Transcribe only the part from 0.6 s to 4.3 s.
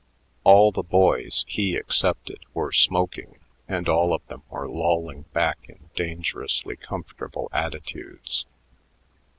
the boys, he excepted, were smoking, and all of